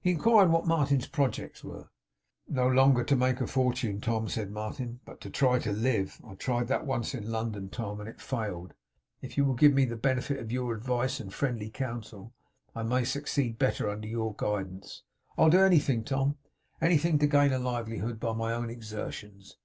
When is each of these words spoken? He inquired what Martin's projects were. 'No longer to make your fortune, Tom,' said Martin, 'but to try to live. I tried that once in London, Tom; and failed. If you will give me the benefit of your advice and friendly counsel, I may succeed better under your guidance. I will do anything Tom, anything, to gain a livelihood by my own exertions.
He 0.00 0.12
inquired 0.12 0.50
what 0.52 0.68
Martin's 0.68 1.08
projects 1.08 1.64
were. 1.64 1.88
'No 2.48 2.68
longer 2.68 3.02
to 3.02 3.16
make 3.16 3.40
your 3.40 3.48
fortune, 3.48 4.00
Tom,' 4.00 4.28
said 4.28 4.52
Martin, 4.52 5.00
'but 5.04 5.20
to 5.22 5.28
try 5.28 5.58
to 5.58 5.72
live. 5.72 6.20
I 6.24 6.36
tried 6.36 6.68
that 6.68 6.86
once 6.86 7.14
in 7.14 7.32
London, 7.32 7.68
Tom; 7.68 8.00
and 8.00 8.20
failed. 8.20 8.74
If 9.22 9.36
you 9.36 9.44
will 9.44 9.56
give 9.56 9.72
me 9.74 9.84
the 9.84 9.96
benefit 9.96 10.38
of 10.38 10.52
your 10.52 10.72
advice 10.72 11.18
and 11.18 11.34
friendly 11.34 11.68
counsel, 11.68 12.32
I 12.76 12.84
may 12.84 13.02
succeed 13.02 13.58
better 13.58 13.90
under 13.90 14.06
your 14.06 14.36
guidance. 14.36 15.02
I 15.36 15.42
will 15.42 15.50
do 15.50 15.58
anything 15.62 16.04
Tom, 16.04 16.38
anything, 16.80 17.18
to 17.18 17.26
gain 17.26 17.52
a 17.52 17.58
livelihood 17.58 18.20
by 18.20 18.34
my 18.34 18.52
own 18.52 18.70
exertions. 18.70 19.56